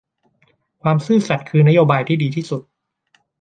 [0.81, 2.61] ความซื่อสัตย์คือนโบายที่ดีที่สุด